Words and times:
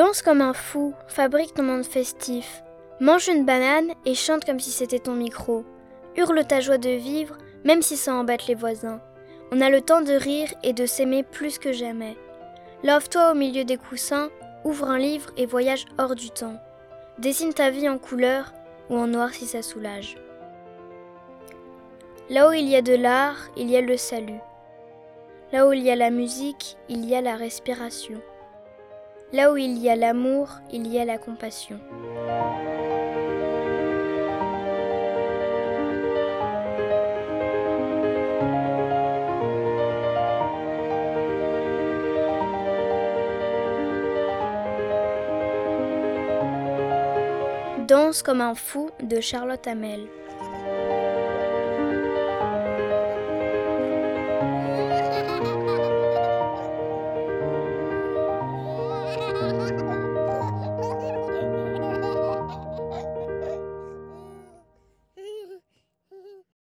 Danse 0.00 0.22
comme 0.22 0.40
un 0.40 0.54
fou, 0.54 0.94
fabrique 1.08 1.52
ton 1.52 1.62
monde 1.62 1.84
festif. 1.84 2.62
Mange 3.00 3.28
une 3.28 3.44
banane 3.44 3.92
et 4.06 4.14
chante 4.14 4.46
comme 4.46 4.58
si 4.58 4.70
c'était 4.70 4.98
ton 4.98 5.12
micro. 5.12 5.62
Hurle 6.16 6.42
ta 6.46 6.60
joie 6.60 6.78
de 6.78 6.88
vivre, 6.88 7.36
même 7.64 7.82
si 7.82 7.98
ça 7.98 8.14
embête 8.14 8.46
les 8.46 8.54
voisins. 8.54 9.02
On 9.52 9.60
a 9.60 9.68
le 9.68 9.82
temps 9.82 10.00
de 10.00 10.14
rire 10.14 10.48
et 10.62 10.72
de 10.72 10.86
s'aimer 10.86 11.22
plus 11.22 11.58
que 11.58 11.74
jamais. 11.74 12.16
Love-toi 12.82 13.32
au 13.32 13.34
milieu 13.34 13.64
des 13.64 13.76
coussins, 13.76 14.30
ouvre 14.64 14.88
un 14.88 14.96
livre 14.96 15.32
et 15.36 15.44
voyage 15.44 15.84
hors 15.98 16.14
du 16.14 16.30
temps. 16.30 16.56
Dessine 17.18 17.52
ta 17.52 17.68
vie 17.68 17.86
en 17.86 17.98
couleur 17.98 18.54
ou 18.88 18.96
en 18.96 19.06
noir 19.06 19.34
si 19.34 19.44
ça 19.44 19.60
soulage. 19.60 20.16
Là 22.30 22.48
où 22.48 22.52
il 22.54 22.66
y 22.70 22.76
a 22.76 22.80
de 22.80 22.94
l'art, 22.94 23.50
il 23.54 23.68
y 23.68 23.76
a 23.76 23.82
le 23.82 23.98
salut. 23.98 24.40
Là 25.52 25.68
où 25.68 25.74
il 25.74 25.82
y 25.82 25.90
a 25.90 25.96
la 25.96 26.08
musique, 26.08 26.78
il 26.88 27.04
y 27.04 27.14
a 27.14 27.20
la 27.20 27.36
respiration. 27.36 28.18
Là 29.32 29.52
où 29.52 29.56
il 29.56 29.78
y 29.78 29.88
a 29.88 29.94
l'amour, 29.94 30.60
il 30.72 30.88
y 30.88 30.98
a 30.98 31.04
la 31.04 31.16
compassion. 31.16 31.78
Danse 47.86 48.22
comme 48.22 48.40
un 48.40 48.54
fou 48.54 48.90
de 49.00 49.20
Charlotte 49.20 49.66
Hamel. 49.66 50.08